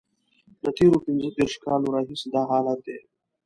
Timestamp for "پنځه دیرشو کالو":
1.05-1.93